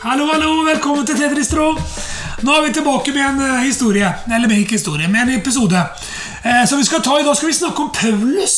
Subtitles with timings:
[0.00, 1.74] Hallo, hallo, velkommen til Tetris Tro.
[2.40, 4.08] Nå er vi tilbake med en eh, historie.
[4.32, 5.76] Eller med ikke historie, med en episode.
[6.40, 8.54] Eh, vi skal ta I dag skal vi snakke om Paulus.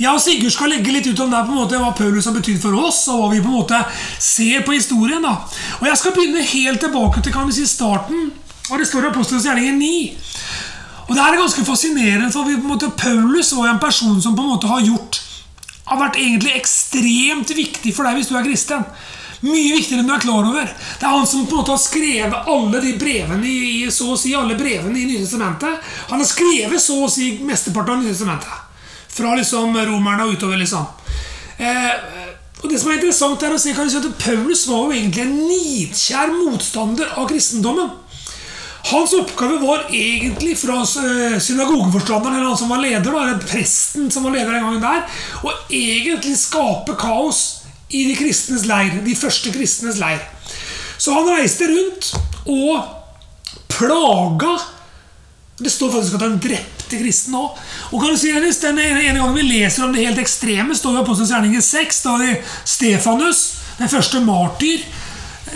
[0.00, 2.36] Jeg og Sigurd skal legge litt ut om det, på en måte, hva Paulus har
[2.38, 3.82] betydd for oss, og hva vi på en måte
[4.24, 5.20] ser på historien.
[5.20, 5.34] da.
[5.82, 8.32] Og Jeg skal begynne helt tilbake til kan vi si, starten.
[8.70, 9.92] Og Det står i Apostelens gjerninger 9.
[11.10, 14.32] Og Det er ganske fascinerende, for vi, på en måte, Paulus var en person som
[14.32, 15.20] på en måte har gjort
[15.88, 18.84] har vært egentlig ekstremt viktig for deg hvis du er kristen.
[19.40, 20.66] Mye viktigere enn du er klar over.
[20.66, 24.18] Det er han som på en måte har skrevet alle de brevene i, så å
[24.18, 25.92] si alle brevene i Nytestamentet.
[26.10, 28.64] Han har skrevet så å si mesteparten av Nytestamentet.
[29.14, 30.86] Fra liksom romerne og utover, liksom.
[31.58, 31.94] Eh,
[32.58, 35.38] og det som er interessant, er å se si at Paulus var jo egentlig en
[35.46, 37.90] nidkjær motstander av kristendommen.
[38.88, 44.10] Hans oppgave var egentlig fra eh, synagogeforstanderen, eller han som var leder, da, eller presten
[44.10, 45.06] som var leder den gangen der,
[45.44, 47.57] å egentlig skape kaos
[47.88, 50.20] i de kristnes leir, de første kristnes leir.
[50.98, 52.10] Så han reiste rundt
[52.48, 52.82] og
[53.70, 54.56] plaga
[55.58, 57.56] Det står faktisk at han drepte kristne òg.
[57.90, 61.02] Og kan du si, den ene, gangen vi leser om det helt ekstreme, står på
[61.02, 61.98] Apostelens gjerninger 6.
[62.04, 63.40] Da det Stefanus,
[63.80, 64.84] den første martyr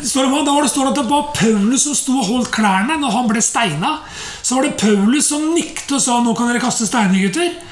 [0.03, 3.15] står det, Da står det at det var Paulus som sto og holdt klærne når
[3.15, 3.99] han ble steina.
[4.43, 7.72] Så var det Paulus som nikte og sa 'nå kan dere kaste steiner, gutter'.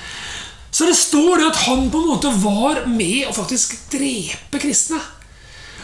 [0.71, 5.01] Så det står det at han på en måte var med å faktisk drepe kristne.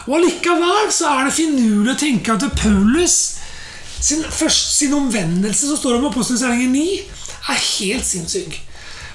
[0.07, 3.17] Og Allikevel så er det finurlig å tenke at Paulus
[4.01, 6.85] sin, først, sin omvendelse, som står om Apostelens gjerninger 9,
[7.51, 8.61] er helt sinnssyk.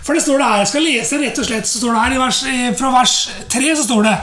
[0.01, 2.19] For det står det her, Jeg skal lese rett og slett, så står det her
[2.19, 2.39] vers,
[2.79, 3.15] Fra vers
[3.53, 4.15] 3 så står det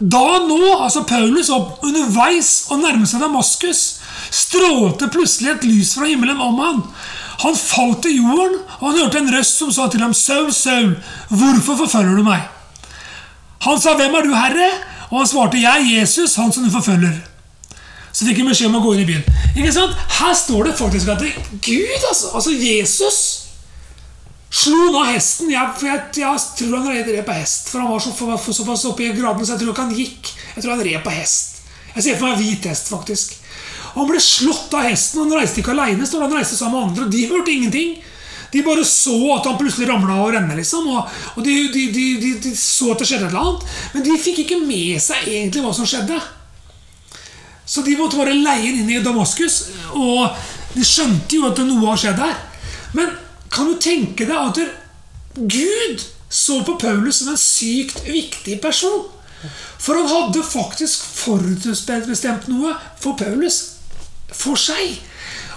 [0.00, 3.82] Da nå, altså Paulus, opp underveis og nærmet seg Damaskus,
[4.30, 6.82] strålte plutselig et lys fra himmelen om han.
[7.38, 10.96] Han falt til jorden, og han hørte en røst som sa til ham, Saul, Saul,
[11.30, 12.46] hvorfor forfølger du meg?
[13.66, 14.70] Han sa, Hvem er du, Herre?
[15.10, 17.14] Og han svarte, Jeg er Jesus, han som du forfølger.
[18.12, 19.26] Så fikk han beskjed om å gå inn i byen.
[19.54, 19.94] Ikke sant?
[20.18, 21.22] Her står det faktisk at
[21.62, 23.18] Gud, altså, altså Jesus
[24.50, 25.52] slo nå hesten.
[25.52, 27.70] Jeg, jeg, jeg tror han red på hest.
[27.70, 28.14] For han var så,
[28.56, 30.32] såpass oppe i gradene, så jeg tror ikke han gikk.
[30.56, 31.62] Jeg tror han red på hest.
[31.94, 33.37] Jeg ser for meg hvit hest, faktisk.
[33.94, 35.24] Han ble slått av hesten.
[35.24, 35.74] Han reiste ikke
[36.06, 37.04] står han reiste sammen med andre.
[37.04, 37.98] Og de hørte ingenting.
[38.52, 40.56] De bare så at han plutselig ramla og renne.
[40.56, 43.78] Liksom, og, og de, de, de, de, så at det skjedde et eller annet.
[43.94, 46.18] Men de fikk ikke med seg egentlig hva som skjedde.
[47.68, 49.60] Så de måtte bare leie inn i Damaskus.
[49.92, 50.32] Og
[50.72, 52.36] de skjønte jo at noe har skjedd her.
[52.96, 53.12] Men
[53.52, 54.62] kan du tenke deg at
[55.38, 59.06] Gud så på Paulus som en sykt viktig person?
[59.78, 63.77] For han hadde faktisk forutbestemt noe for Paulus.
[64.32, 64.98] For seg.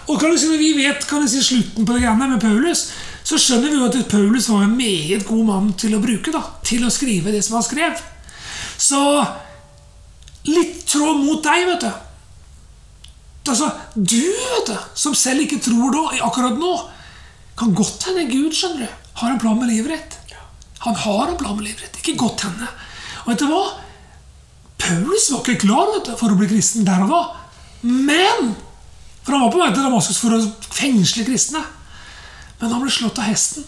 [0.07, 2.41] Og kan du si, Når vi vet kan du si, slutten på det greiene med
[2.41, 2.91] Paulus,
[3.23, 6.31] så skjønner vi jo at Paulus var en meget god mann til å bruke.
[6.31, 7.99] da, Til å skrive det som han skrev.
[8.77, 9.01] Så
[10.49, 11.91] litt tråd mot deg, vet du.
[13.51, 16.73] Altså, Du vet du, som selv ikke tror da, akkurat nå,
[17.57, 20.17] kan godt hende Gud skjønner du, har en plan med livet ditt.
[20.81, 21.99] Han har en plan med livet ditt.
[22.01, 22.67] Ikke godt hende.
[23.21, 23.65] Og vet du hva?
[24.81, 27.21] Paulus var ikke klar vet du, for å bli kristen der og da.
[27.81, 28.55] Men
[29.21, 30.39] For han var på vei til Damaskus for å
[30.73, 31.61] fengsle kristne.
[32.61, 33.65] Men han ble slått av hesten.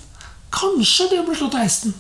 [0.54, 1.94] Kanskje det ble slått av hesten.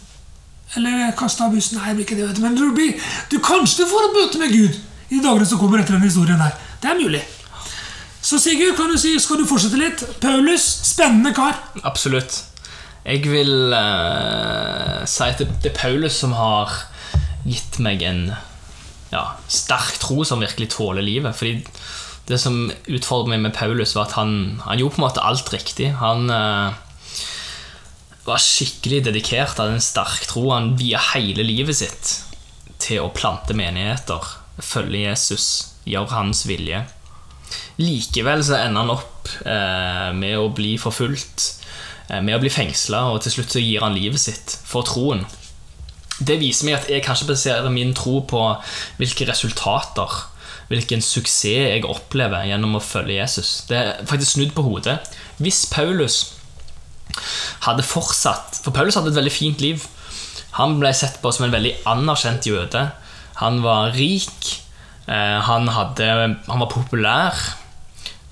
[0.77, 1.77] Eller kasta av bussen.
[1.77, 2.43] Nei, det blir ikke det, vet du.
[2.45, 2.97] Men du, blir,
[3.29, 4.79] du kanskje får et møte med Gud
[5.13, 6.55] i dagene som kommer etter den historien der.
[6.81, 7.21] Det er mulig.
[8.23, 10.01] Så Sigurd, kan du si, skal du fortsette litt?
[10.23, 11.59] Paulus, spennende kar.
[11.83, 12.39] Absolutt.
[13.03, 16.71] Jeg vil uh, si at det er Paulus som har
[17.43, 18.21] gitt meg en
[19.13, 21.37] ja, sterk tro som virkelig tåler livet.
[21.37, 21.61] Fordi
[22.29, 25.51] det som utfordret meg med Paulus, var at han, han gjorde på en måte alt
[25.53, 25.91] riktig.
[25.99, 26.75] Han eh,
[28.27, 30.47] var skikkelig dedikert, hadde en sterk tro.
[30.53, 32.13] Han via hele livet sitt
[32.83, 34.23] til å plante menigheter,
[34.63, 35.47] følge Jesus,
[35.87, 36.83] gjøre hans vilje.
[37.81, 41.47] Likevel så ender han opp eh, med å bli forfulgt,
[42.09, 45.23] eh, med å bli fengsla, og til slutt så gir han livet sitt for troen.
[46.23, 48.41] Det viser meg at jeg kanskje baserer min tro på
[48.99, 50.19] hvilke resultater,
[50.71, 53.63] hvilken suksess jeg opplever gjennom å følge Jesus.
[53.69, 54.99] Det er faktisk snudd på hodet.
[55.43, 56.21] Hvis Paulus
[57.65, 59.83] hadde fortsatt For Paulus hadde et veldig fint liv.
[60.57, 62.87] Han ble sett på som en veldig anerkjent jøde.
[63.41, 64.53] Han var rik.
[65.05, 66.07] Eh, han, hadde,
[66.47, 67.41] han var populær.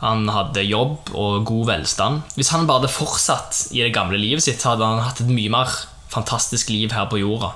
[0.01, 2.23] Han hadde jobb og god velstand.
[2.37, 5.51] Hvis han bare hadde fortsatt i det gamle livet sitt, hadde han hatt et mye
[5.53, 5.75] mer
[6.13, 7.51] fantastisk liv her på jorda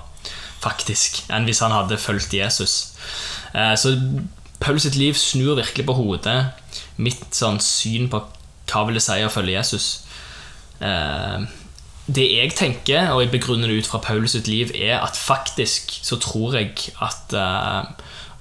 [0.65, 2.95] faktisk, enn hvis han hadde fulgt Jesus.
[3.53, 3.95] Eh, så
[4.59, 6.39] Paulus sitt liv snur virkelig på hodet
[6.97, 8.23] mitt sånn syn på
[8.71, 9.87] hva vil det si å følge Jesus.
[10.81, 11.45] Eh,
[12.05, 15.95] det jeg tenker, og jeg begrunner det ut fra Paulus sitt liv, er at faktisk
[16.05, 17.33] så tror jeg at,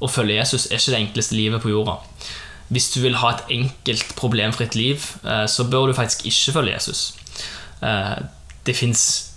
[0.05, 1.97] å følge Jesus er ikke det enkleste livet på jorda.
[2.69, 6.73] Hvis du vil ha et enkelt, problemfritt liv, eh, så bør du faktisk ikke følge
[6.73, 7.15] Jesus.
[7.82, 8.17] Eh,
[8.67, 9.34] det fins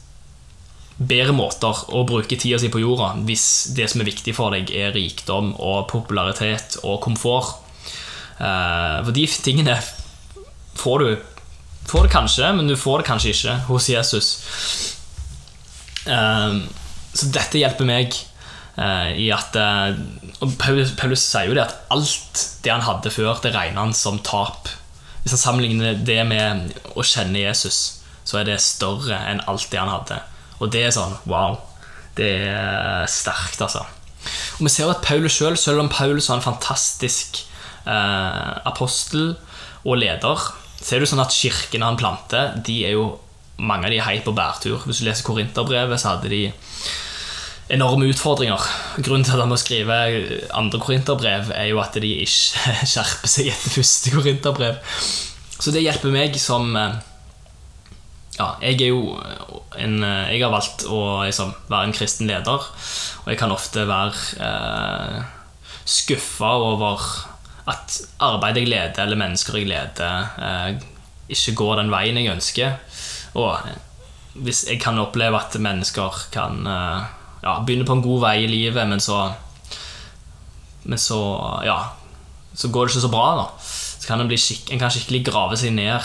[0.97, 3.45] bedre måter å bruke tida si på jorda hvis
[3.77, 7.57] det som er viktig for deg, er rikdom og popularitet og komfort.
[8.37, 9.79] Eh, for de tingene
[10.77, 11.33] får du
[11.87, 14.25] Får det kanskje, men du får det kanskje ikke hos Jesus.
[16.03, 18.17] Så dette hjelper meg
[19.15, 23.53] i at Og Paulus, Paulus, sier jo det at alt det han hadde før, det
[23.55, 24.67] regner han som tap.
[25.23, 29.79] Hvis han sammenligner det med å kjenne Jesus, så er det større enn alt det
[29.79, 30.19] han hadde.
[30.57, 31.59] Og det er sånn wow.
[32.17, 33.83] Det er sterkt, altså.
[34.57, 37.43] Og vi ser at Paulus selv, selv om Paulus var en fantastisk
[37.85, 39.35] eh, apostel
[39.85, 40.47] og leder,
[40.81, 43.11] så er det sånn at kirkene han planter, de er jo
[43.57, 44.83] mange av de er helt på bærtur.
[44.85, 46.41] Hvis du leser Korinterbrevet, så hadde de
[47.73, 48.61] enorme utfordringer.
[49.01, 49.97] Grunnen til at han må skrive
[50.55, 54.79] andre korinterbrev, er jo at de ikke skjerper seg etter første korinterbrev.
[55.57, 56.75] Så det hjelper meg som
[58.37, 59.15] Ja, jeg er jo
[59.77, 62.67] en Jeg har valgt å liksom, være en kristen leder,
[63.23, 64.13] og jeg kan ofte være
[64.45, 65.17] eh,
[65.87, 67.01] skuffa over
[67.67, 70.77] at arbeidet jeg leder, eller mennesker jeg leder, eh,
[71.33, 72.77] ikke går den veien jeg ønsker.
[73.37, 73.57] Og
[74.45, 77.09] hvis jeg kan oppleve at mennesker kan eh,
[77.43, 79.33] ja, begynne på en god vei i livet, men så
[80.87, 81.19] Men så
[81.65, 81.89] ja,
[82.55, 83.47] så går det ikke så bra, da.
[83.59, 85.99] Så kan en, skikkelig grave seg ned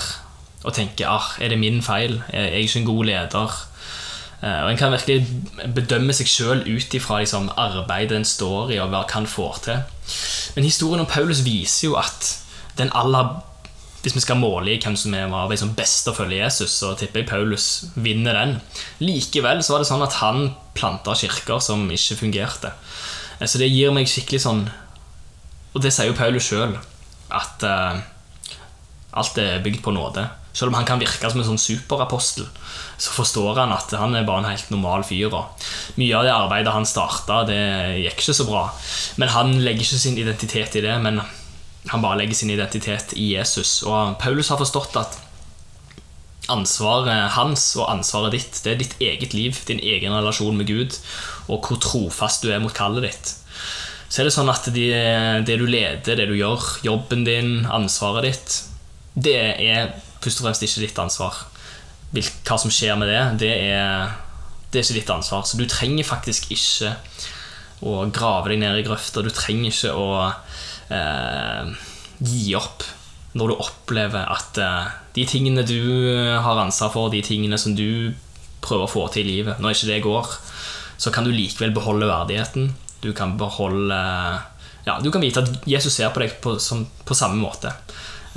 [0.63, 2.21] og tenke ah, er det min feil?
[2.31, 3.61] Er jeg ikke en god leder?
[4.43, 5.27] Og En kan virkelig
[5.75, 9.85] bedømme seg sjøl ut ifra liksom, arbeidet en står i, og hva han får til.
[10.57, 12.27] Men historien om Paulus viser jo at
[12.79, 13.37] den aller
[14.03, 17.23] hvis vi skal måle i hvem som var liksom best å følge Jesus, så tipper
[17.23, 18.57] jeg Paulus vinner den.
[18.99, 22.73] Likevel så var det sånn at han planta kirker som ikke fungerte.
[23.47, 24.61] Så det gir meg skikkelig sånn
[25.73, 26.75] Og det sier jo Paulus sjøl,
[27.33, 27.97] at uh,
[29.17, 30.27] alt er bygd på nåde.
[30.53, 32.47] Selv om han kan virke som en sånn superapostel,
[33.01, 35.33] så forstår han at han er bare en helt normal fyr.
[35.97, 37.61] Mye av det arbeidet han starta, det
[38.03, 38.67] gikk ikke så bra.
[39.21, 41.23] Men han legger ikke sin identitet i det, men
[41.91, 43.81] han bare legger sin identitet i Jesus.
[43.89, 45.19] Og Paulus har forstått at
[46.53, 50.99] ansvaret hans og ansvaret ditt, det er ditt eget liv, din egen relasjon med Gud,
[51.49, 53.35] og hvor trofast du er mot kallet ditt.
[54.13, 54.91] Så er det sånn at det,
[55.49, 58.59] det du leder, det du gjør, jobben din, ansvaret ditt,
[59.15, 61.45] det er først og fremst ikke ditt ansvar.
[62.13, 64.13] Hva som skjer med det, det er,
[64.71, 65.47] det er ikke ditt ansvar.
[65.49, 66.95] Så du trenger faktisk ikke
[67.83, 69.25] å grave deg ned i grøfta.
[69.25, 70.09] Du trenger ikke å
[70.93, 71.73] eh,
[72.23, 72.87] gi opp
[73.39, 75.81] når du opplever at eh, de tingene du
[76.45, 78.13] har ansvar for, de tingene som du
[78.63, 80.33] prøver å få til i livet, når ikke det går,
[81.03, 82.71] så kan du likevel beholde verdigheten.
[83.03, 83.99] Du kan beholde
[84.87, 87.71] Ja, du kan vite at Jesus ser på deg på, som, på samme måte.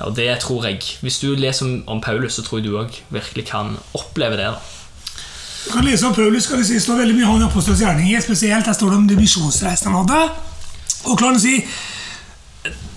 [0.03, 3.45] Og det tror jeg Hvis du leser om, Paulus, så tror jeg du òg virkelig
[3.51, 4.49] kan oppleve det.
[4.51, 4.59] da
[5.65, 8.21] Du kan lese om Paulus, skal det står veldig mye om apostelens gjerninger.
[8.21, 10.33] Spesielt der står det om de misjonsreisene han hadde.
[11.05, 11.61] Og klar å si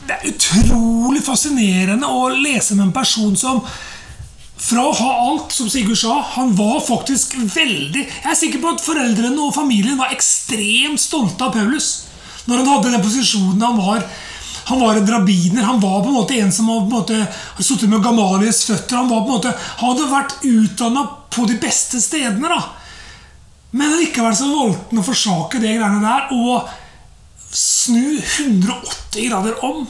[0.08, 3.62] Det er utrolig fascinerende å lese med en person som
[4.58, 8.72] fra å ha alt, som Sigurd sa, han var faktisk veldig Jeg er sikker på
[8.74, 12.08] at foreldrene og familien var ekstremt stolte av Paulus
[12.48, 14.06] når han hadde den posisjonen han var
[14.68, 15.62] han var en drabiner.
[15.62, 17.22] Han var på en måte en som hadde
[17.58, 18.98] sittet med Gamalies føtter.
[19.00, 22.50] Han, var på en måte, han hadde vært utdanna på de beste stedene.
[22.52, 22.58] da.
[23.70, 26.68] Men likevel så valgte han å forsake det greiene der og
[27.48, 29.86] snu 180 grader om.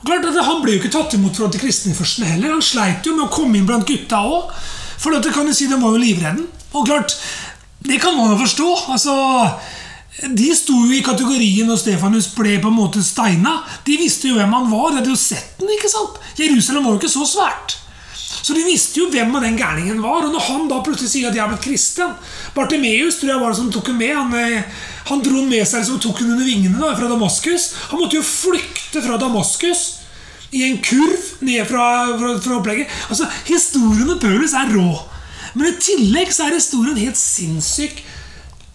[0.00, 2.52] Og klart at Han ble jo ikke tatt imot fra de kristne først heller.
[2.52, 4.52] Han sleit jo med å komme inn blant gutta òg.
[5.00, 6.44] For dette kan du si, de var jo livredden.
[6.76, 7.16] Og klart,
[7.84, 8.68] det kan man jo forstå.
[8.92, 9.16] altså
[10.22, 13.56] de sto jo i kategorien når Stefanus ble på en måte steina.
[13.86, 14.92] De visste jo hvem han var.
[14.92, 15.72] De hadde jo sett den.
[15.74, 16.20] ikke sant?
[16.38, 17.74] Jerusalem var jo ikke så svært.
[18.44, 20.26] Så de visste jo hvem av den gærningen var.
[20.26, 22.14] Og når han da plutselig sier at jeg er blitt kristen
[22.54, 24.14] Bartimeus tror jeg var det som tok ham med.
[24.14, 27.68] Han, eh, han dro med seg som tok ham under vingene da, fra Damaskus.
[27.90, 29.84] Han måtte jo flykte fra Damaskus
[30.54, 31.88] i en kurv ned fra,
[32.20, 32.92] fra, fra opplegget.
[33.10, 34.92] Altså, Historien om Paulus er rå.
[35.58, 38.04] Men i tillegg så er historien helt sinnssyk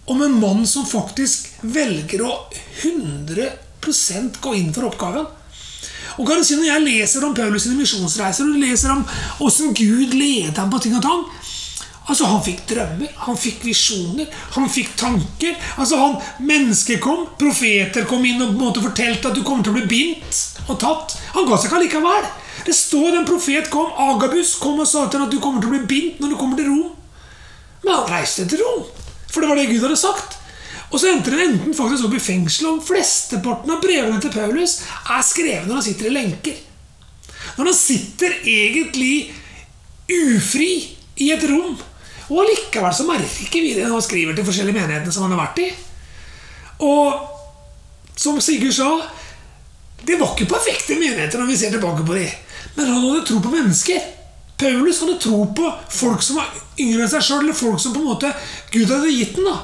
[0.09, 2.31] om en mann som faktisk velger å
[2.81, 5.27] 100% gå inn for oppgaven.
[6.19, 9.05] Og kan du si Når jeg leser om Paulus' sine misjonsreiser og leser om
[9.37, 11.21] hvordan Gud leder ham på ting og tang
[12.09, 14.25] Altså Han fikk drømmer, han fikk visjoner,
[14.55, 15.53] han fikk tanker.
[15.77, 19.67] Altså han, Mennesker kom, profeter kom inn og på en måte fortalte at du kommer
[19.67, 21.13] til å bli bindt og tatt.
[21.35, 22.31] Han ga seg ikke allikevel.
[22.65, 25.69] Det står en profet kom, Agabus kom og sa til ham at du kommer til
[25.69, 26.89] å bli bindt når du kommer til Rom.
[27.85, 28.89] Men han reiste til Rom.
[29.29, 30.37] For det var det Gud hadde sagt.
[30.89, 34.79] Og så endte det enten faktisk opp i fengsel, og flesteparten av brevene til Paulus
[35.05, 36.57] er skrevet når han sitter i lenker.
[37.57, 39.13] Når han sitter egentlig
[40.09, 40.71] ufri
[41.21, 41.77] i et rom.
[42.29, 45.43] Og allikevel så merker vi det når han skriver til forskjellige menighetene som han har
[45.43, 45.69] vært i.
[46.85, 48.89] Og som Sigurd sa,
[50.05, 52.33] det var ikke perfekte menigheter når vi ser tilbake på dem.
[52.77, 54.01] Men han hadde tro på mennesker.
[54.59, 56.49] Paulus hadde tro på folk som var
[56.79, 58.33] yngre enn seg sjøl, eller folk som på en måte
[58.73, 59.47] Gud hadde gitt den.
[59.47, 59.57] da.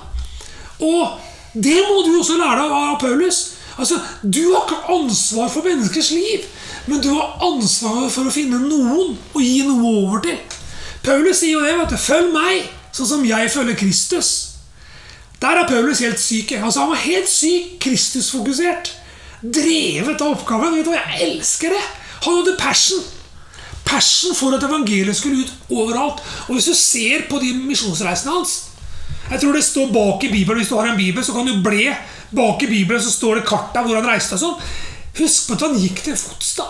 [0.80, 1.20] Og
[1.54, 3.42] det må du også lære deg av Paulus.
[3.78, 6.46] Altså, Du har ikke ansvar for menneskers liv,
[6.88, 10.38] men du har ansvar for å finne noen og gi noe over til.
[11.04, 11.78] Paulus sier jo det.
[11.78, 14.56] vet du, 'Følg meg, sånn som jeg følger Kristus'.
[15.42, 16.52] Der er Paulus helt syk.
[16.52, 18.94] Altså, Han var helt syk, Kristusfokusert.
[19.44, 20.76] Drevet av oppgaven.
[20.76, 21.84] Vet du hva, Jeg elsker det!
[22.24, 23.04] Han hadde passion.
[23.86, 26.24] Passion for at evangeliet skulle ut overalt.
[26.48, 28.56] Og hvis du ser på de misjonsreisene hans
[29.30, 30.62] Jeg tror det står bak i Bibelen.
[30.62, 31.94] Hvis du har en bibel, så kan du ble
[32.36, 34.74] bak i Bibelen, så står det der hvor han reiste og sånn.
[35.18, 36.68] Husk på at han gikk til fots, da.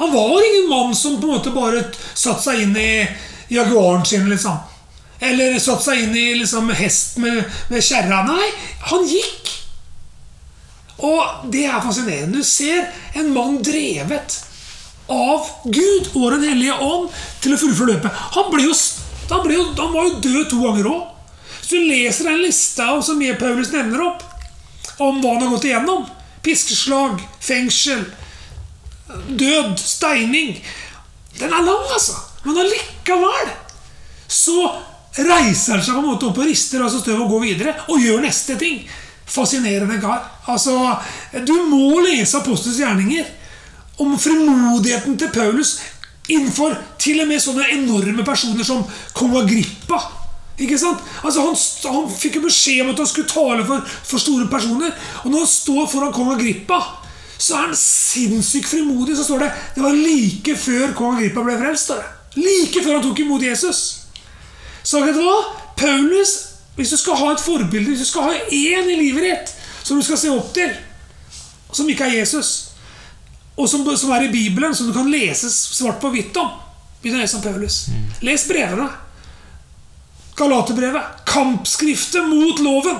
[0.00, 3.06] Han var ingen mann som på en måte bare satte seg inn i
[3.54, 4.56] Jaguaren sin, liksom.
[5.22, 8.24] Eller satte seg inn i liksom, hest med, med kjerra.
[8.26, 8.48] Nei,
[8.90, 9.52] han gikk.
[11.04, 12.40] Og det er fascinerende.
[12.40, 14.40] Du ser en mann drevet
[15.10, 17.10] av Gud og Den hellige ånd
[17.44, 18.22] til å fullføre løpet.
[18.36, 18.76] Han, ble jo,
[19.30, 21.02] han, ble jo, han var jo død to ganger òg.
[21.58, 24.24] Hvis du leser den lista som jeg Paulus nevner opp,
[25.02, 26.04] om hva han har gått igjennom
[26.44, 28.04] Piskeslag, fengsel,
[29.26, 30.52] død, steining
[31.38, 32.14] Den er lang, altså.
[32.44, 33.48] Men allikevel
[34.28, 34.58] så
[35.14, 38.02] reiser han seg på en måte opp og rister altså støv og går videre og
[38.02, 38.80] gjør neste ting.
[39.30, 40.24] Fascinerende kar.
[40.50, 40.74] Altså,
[41.46, 43.28] du må lese Apostels gjerninger
[43.98, 45.78] om frimodigheten til Paulus
[46.28, 48.84] innenfor til og med sånne enorme personer som
[49.16, 50.00] kong Agrippa.
[50.58, 51.02] Ikke sant?
[51.26, 51.56] Altså han,
[51.94, 54.94] han fikk jo beskjed om at han skulle tale for, for store personer.
[55.24, 56.80] Og når han står foran kong Agrippa,
[57.38, 59.18] så er han sinnssykt frimodig.
[59.18, 61.92] Så står det det var like før kong Agrippa ble frelst.
[61.92, 62.00] Da.
[62.38, 63.84] Like før han tok imot Jesus.
[64.84, 65.38] Så vet du hva?
[65.76, 66.34] Paulus,
[66.76, 69.98] hvis du skal ha et forbilde, hvis du skal ha én i livet ditt som
[69.98, 70.70] du skal se opp til,
[71.74, 72.73] som ikke er Jesus,
[73.56, 76.50] og som, som er i Bibelen, som du kan lese svart på hvitt om
[77.04, 77.74] Begynn å lese om Paulus.
[78.24, 78.86] Les brevene.
[80.38, 81.18] Galaterbrevet.
[81.28, 82.96] Kampskriftet mot loven.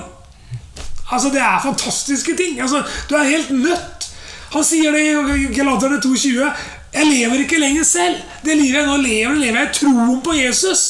[1.09, 2.61] Altså, Det er fantastiske ting.
[2.61, 4.11] Altså, Du er helt nødt.
[4.53, 6.53] Han sier det i Galaterne 2,20.
[6.93, 8.21] Jeg lever ikke lenger selv.
[8.45, 10.83] Det livet jeg nå lever, lever jeg i troen på Jesus.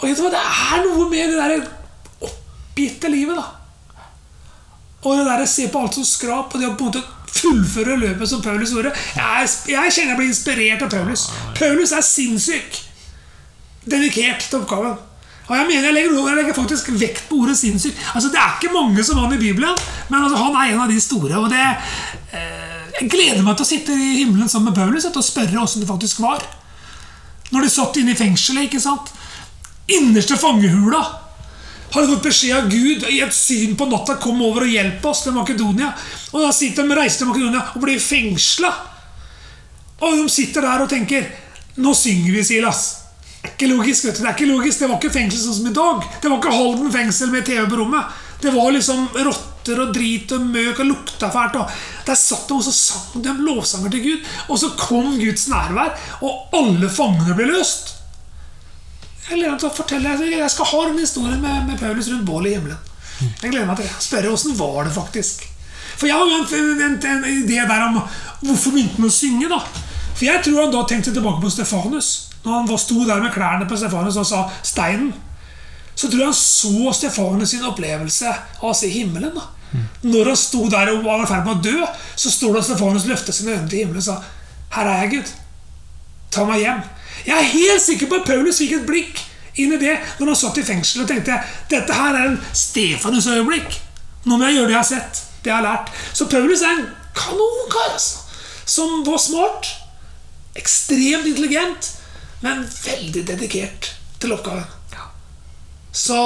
[0.00, 1.68] Og vet du hva, Det er noe med det der
[2.26, 4.02] oppgitte livet, da.
[5.04, 7.21] Og det der å se på alt som skrap, og det å på en måte
[7.32, 8.92] fullføre løpet som Paulus gjorde.
[9.16, 11.28] Jeg, jeg kjenner jeg blir inspirert av Paulus.
[11.58, 12.82] Paulus er sinnssyk
[13.88, 15.00] dedikert til oppgaven.
[15.48, 17.96] Og jeg mener jeg legger, jeg legger faktisk vekt på ordet sinnssyk.
[18.14, 19.74] Altså, det er ikke mange som han i Bibelen,
[20.08, 21.34] men altså, han er en av de store.
[21.38, 21.62] og det
[22.38, 25.82] eh, Jeg gleder meg til å sitte i himmelen sammen med Paulus og spørre åssen
[25.82, 26.44] det faktisk var.
[27.52, 28.68] Når de satt inne i fengselet.
[28.68, 29.10] ikke sant?
[29.92, 31.02] Innerste fangehula
[31.92, 35.24] hadde fått beskjed av Gud i et syn på natta kom over og hjelp oss
[35.26, 35.92] til Makedonia.
[36.32, 38.72] Og da sitter de reiser til Makedonia og blir fengsla.
[40.02, 41.28] Og de sitter der og tenker
[41.82, 42.80] Nå synger vi, Silas.
[43.42, 44.20] Det er ikke logisk, vet du.
[44.20, 44.82] Det er ikke logisk.
[44.82, 46.02] Det var ikke fengsel sånn som i dag.
[46.20, 48.18] Det var ikke Halden fengsel med TV på rommet.
[48.42, 51.56] Det var liksom rotter og drit og møk og lukta fælt.
[51.62, 54.30] Og der satt de og så sang de lovsanger til Gud.
[54.48, 58.01] Og så kom Guds nærvær, og alle fangene ble løst.
[59.32, 62.76] Jeg å fortelle Jeg skal ha den historien med, med Paulus rundt bålet i himmelen.
[63.40, 63.94] Jeg gleder meg til det.
[64.04, 65.46] Spørre åssen var det faktisk.
[65.96, 68.00] For jeg har jo en, en, en, idé der om
[68.42, 69.48] hvorfor begynte han å synge.
[69.48, 69.60] da
[70.12, 72.10] For jeg tror han da tenkte tilbake på Stefanus.
[72.42, 75.12] Når han sto der med klærne på Stefanus og sa 'steinen',
[75.94, 78.28] så tror jeg han så Stefanus sin opplevelse
[78.60, 79.34] av å se himmelen.
[79.36, 79.46] da
[80.02, 81.86] Når han sto der og var i ferd med å dø,
[82.16, 84.22] så står det at Stefanus løftet sine øyne til himmelen og sa
[84.72, 85.32] 'Her er jeg, Gud.
[86.30, 86.82] Ta meg hjem'.
[87.26, 89.22] Jeg er helt sikker på at Paulus fikk et blikk
[89.60, 91.36] inn i det når han satt i fengsel og tenkte
[91.70, 93.78] dette her er en Stefanus-øyeblikk.
[94.24, 95.22] Nå må jeg gjøre det jeg har sett.
[95.42, 95.90] Det jeg har lært.
[96.14, 96.86] Så Paulus er en
[97.18, 98.22] kanonkar altså,
[98.64, 99.72] som var smart.
[100.58, 101.88] Ekstremt intelligent,
[102.44, 104.68] men veldig dedikert til oppgaven.
[105.92, 106.18] Så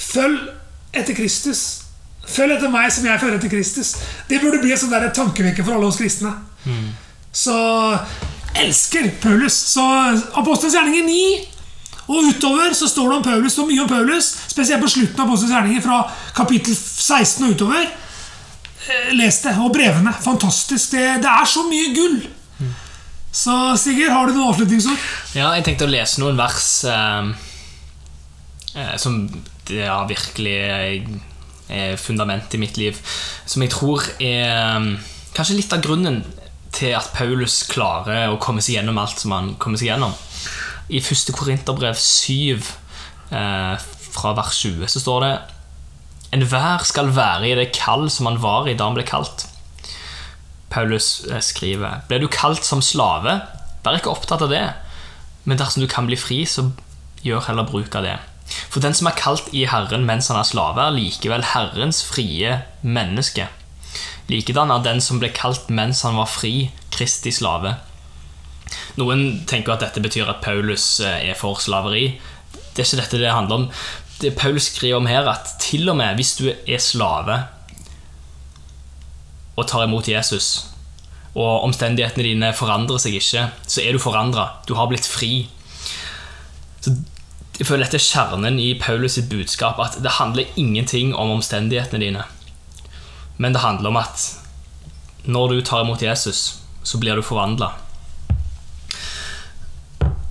[0.00, 0.48] følg
[0.96, 1.62] etter Kristus.
[2.30, 3.94] Følg etter meg som jeg følger etter Kristus.
[4.28, 6.32] Det burde bli en sånn tankevekker for alle oss kristne.
[7.32, 7.56] Så
[8.58, 9.56] elsker Paulus.
[9.74, 9.84] Så
[10.38, 14.82] Apostelens gjerninger 9 og utover så står det om Paulus, så mye om Paulus, spesielt
[14.82, 16.00] på slutten av Apostelens gjerninger, fra
[16.34, 17.86] kapittel 16 og utover.
[18.90, 19.54] Eh, Les det.
[19.62, 20.12] Og brevene.
[20.24, 20.96] Fantastisk.
[20.96, 22.18] Det, det er så mye gull.
[23.30, 25.06] Så Sigurd, har du noen avslutningsord?
[25.38, 27.30] Ja, jeg tenkte å lese noen vers eh,
[28.74, 29.22] eh, som
[29.70, 30.56] er virkelig
[31.70, 32.98] er fundamentet i mitt liv.
[33.46, 34.96] Som jeg tror er um,
[35.36, 36.24] kanskje litt av grunnen
[36.74, 40.14] til at Paulus klarer å komme seg gjennom alt som han kommer seg gjennom.
[40.90, 41.32] I 1.
[41.36, 42.60] Korinterbrev 7,
[43.30, 45.32] eh, fra vers 20, så står det
[46.34, 49.48] Enhver skal være i det kall som han var i da han ble kalt.
[50.70, 53.40] Paulus eh, skriver Ble du kalt som slave,
[53.84, 54.66] vær ikke opptatt av det.
[55.44, 56.68] Men dersom du kan bli fri, så
[57.26, 58.18] gjør heller bruk av det.
[58.70, 62.60] For den som er kalt i Herren mens han er slave, er likevel Herrens frie
[62.82, 63.48] menneske.
[64.30, 67.74] Likedan er den som ble kalt mens han var fri, Kristi slave.
[69.00, 72.20] Noen tenker at dette betyr at Paulus eh, er for slaveri.
[72.74, 73.68] Det er ikke dette det handler om.
[74.20, 77.40] Det Paulus skriver om her, at til og med hvis du er slave
[79.58, 80.70] og tar imot Jesus,
[81.34, 84.46] og omstendighetene dine forandrer seg ikke, så er du forandra.
[84.66, 85.48] Du har blitt fri.
[86.80, 86.94] Så
[87.58, 89.78] jeg føler Dette er kjernen i Paulus sitt budskap.
[89.82, 92.24] At det handler ingenting om omstendighetene dine.
[93.40, 94.26] Men det handler om at
[95.24, 97.72] når du tar imot Jesus, så blir du forvandla.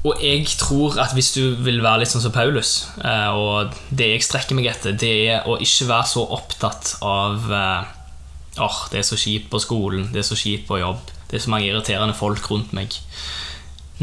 [0.07, 4.13] Og jeg tror at hvis du vil være litt sånn som Paulus, eh, og det
[4.13, 7.95] jeg strekker meg etter, det er å ikke være så opptatt av eh,
[8.59, 11.37] Åh, oh, det er så kjipt på skolen, det er så kjipt på jobb, det
[11.37, 12.97] er så mange irriterende folk rundt meg.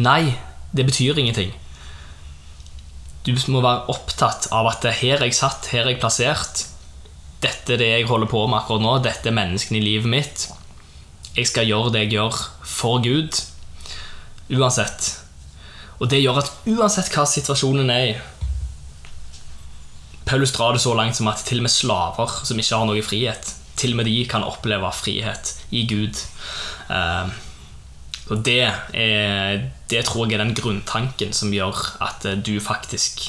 [0.00, 0.36] Nei,
[0.72, 1.50] det betyr ingenting.
[3.26, 6.62] Du må være opptatt av at her er jeg satt, her er jeg plassert.
[7.46, 8.94] Dette er det jeg holder på med akkurat nå.
[9.04, 10.46] Dette er menneskene i livet mitt.
[11.36, 13.38] Jeg skal gjøre det jeg gjør for Gud.
[14.56, 15.12] Uansett.
[16.00, 18.16] Og det gjør at uansett hva situasjonen er i
[20.26, 23.02] Paulus drar det så langt som at til og med slaver som ikke har noe
[23.06, 26.18] frihet, til og med de kan oppleve frihet i Gud.
[26.90, 27.30] Uh,
[28.34, 33.22] og det, er, det tror jeg er den grunntanken som gjør at du faktisk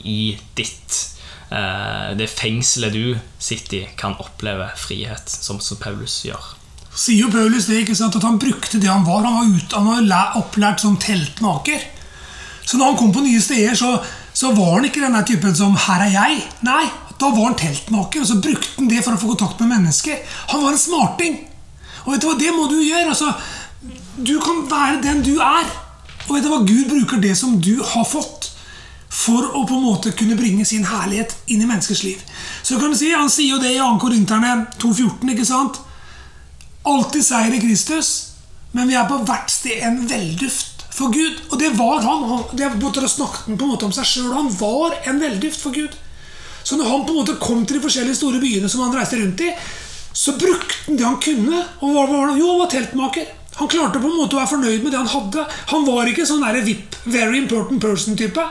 [0.00, 1.17] i ditt
[1.48, 6.50] Det fengselet du sitter i, kan oppleve frihet, som, som Paulus gjør.
[6.92, 9.24] Sier jo Paulus det, ikke sant, at han brukte det han var.
[9.24, 11.84] Han var, ut, han var opplært som teltmaker.
[12.68, 13.94] Så når han kom på nye steder, så,
[14.36, 16.42] så var han ikke denne typen som 'her er jeg'.
[16.68, 16.84] Nei,
[17.18, 20.20] da var han teltmaker, og så brukte han det for å få kontakt med mennesker.
[20.52, 21.38] Han var en smarting.
[22.04, 23.08] Og vet du hva, det må du gjøre.
[23.08, 23.32] altså,
[24.18, 25.66] Du kan være den du er.
[26.28, 28.37] Og vet du hva, Gud bruker det som du har fått,
[29.28, 32.22] for å på en måte kunne bringe sin herlighet inn i menneskers liv.
[32.62, 33.90] Så kan du si, Han sier jo det i 2.
[34.00, 35.34] Korinterne 2,14.
[35.34, 35.80] ikke sant?
[36.88, 38.10] Alltid seier i Kristus,
[38.72, 41.40] men vi er på hvert sted en velduft for Gud.
[41.50, 42.44] Og det var han.
[42.56, 42.68] Det
[43.08, 44.32] snakket han på en måte om seg sjøl.
[44.34, 45.96] Han var en velduft for Gud.
[46.62, 49.20] Så når han på en måte kom til de forskjellige store byene som han reiste
[49.20, 49.52] rundt i,
[50.12, 51.64] så brukte han det han kunne.
[51.84, 52.38] Og var det?
[52.40, 53.28] Jo, han var teltmaker.
[53.58, 55.44] Han klarte på en måte å være fornøyd med det han hadde.
[55.72, 58.44] Han var ikke sånn der VIP, very important person-type.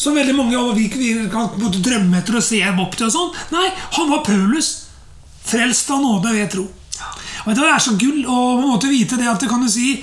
[0.00, 3.10] Som veldig mange av vi, vi kan drømme etter å se opp til.
[3.10, 3.34] og sånn.
[3.52, 3.66] Nei,
[3.98, 4.70] han var Paulus.
[5.44, 6.64] Frelst av nåde ved tro.
[7.44, 9.68] Og Det er så gull å på en måte vite det at det kan du
[9.72, 10.02] si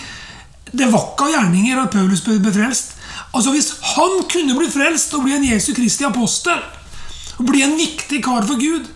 [0.71, 2.95] Det var ikke av gjerninger at Paulus ble frelst.
[3.33, 6.59] Altså Hvis han kunne bli frelst og bli en Jesu Kristi apostel,
[7.37, 8.89] og bli en viktig kar for Gud,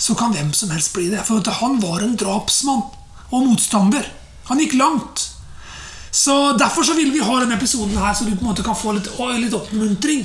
[0.00, 1.22] så kan hvem som helst bli det.
[1.28, 2.84] For han var en drapsmann
[3.30, 4.08] og motstander.
[4.48, 5.35] Han gikk langt.
[6.16, 8.76] Så Derfor så vil vi ha denne episoden her, så du på en måte kan
[8.76, 10.24] få litt, litt oppmuntring.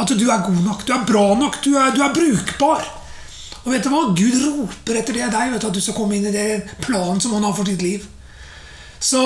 [0.00, 2.86] At du er god nok, du er bra nok, du er, du er brukbar.
[3.64, 4.00] Og vet du hva?
[4.16, 7.36] Gud roper etter det deg, du, at du skal komme inn i den planen som
[7.36, 8.06] han har for ditt liv.
[8.96, 9.20] Så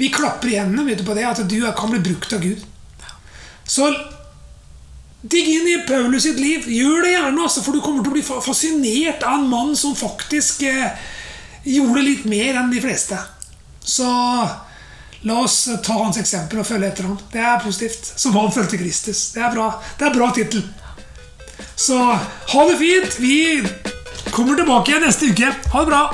[0.00, 2.66] vi klapper i hendene vet du, på det, at du kan bli brukt av Gud.
[3.62, 3.86] Så
[5.22, 6.66] Digg inn i Paulus sitt liv.
[6.66, 9.94] Gjør det gjerne, altså, for du kommer til å bli fascinert av en mann som
[9.94, 10.98] faktisk eh,
[11.70, 13.20] gjorde litt mer enn de fleste.
[13.78, 14.08] Så
[15.22, 17.18] la oss ta hans eksempel og følge etter ham.
[17.32, 18.12] Det er positivt.
[18.16, 19.30] Som han fulgte Kristus.
[19.36, 20.66] Det er bra, det er bra tittel.
[21.76, 23.18] Så ha det fint.
[23.22, 23.62] Vi
[24.30, 25.54] kommer tilbake igjen neste uke.
[25.72, 26.04] Ha det bra.